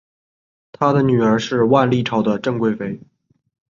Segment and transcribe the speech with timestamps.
[0.71, 2.99] 他的女儿是万历朝的郑贵妃。